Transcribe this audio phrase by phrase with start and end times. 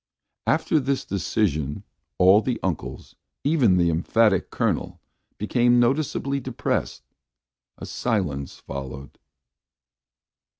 [0.47, 1.83] After this decision
[2.17, 4.99] all the uncles, even the emphatic Colonel,
[5.37, 7.03] became noticeably depressed.
[7.77, 9.19] A silence followed.